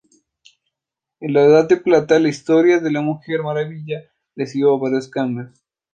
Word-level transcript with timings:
En 1.19 1.31
la 1.31 1.43
Edad 1.45 1.69
de 1.69 1.77
Plata, 1.77 2.17
la 2.17 2.27
historia 2.27 2.79
de 2.79 2.89
la 2.89 3.01
Mujer 3.01 3.43
Maravilla 3.43 4.01
recibió 4.35 4.79
varios 4.79 5.07
cambios. 5.07 5.51